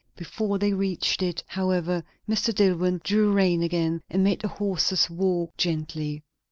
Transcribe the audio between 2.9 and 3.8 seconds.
drew rein